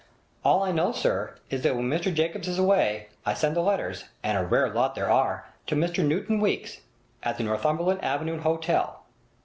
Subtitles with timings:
[0.43, 4.35] 'All I know, sir, is that when Mr Jacobs is away I send the letters—and
[4.35, 6.81] a rare lot there are—to Mr Newton Weeks,
[7.21, 9.03] at the Northumberland Avenue Hotel.'